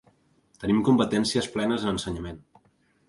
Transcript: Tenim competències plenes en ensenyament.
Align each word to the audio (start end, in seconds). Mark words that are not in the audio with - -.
Tenim 0.63 0.79
competències 0.87 1.49
plenes 1.59 1.85
en 1.87 1.93
ensenyament. 1.93 2.45